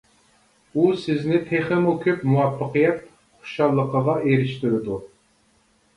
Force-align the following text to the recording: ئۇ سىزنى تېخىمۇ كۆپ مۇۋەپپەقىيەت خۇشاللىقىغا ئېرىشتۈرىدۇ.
ئۇ 0.75 0.85
سىزنى 1.01 1.41
تېخىمۇ 1.49 1.93
كۆپ 2.05 2.25
مۇۋەپپەقىيەت 2.31 3.05
خۇشاللىقىغا 3.11 4.19
ئېرىشتۈرىدۇ. 4.31 4.99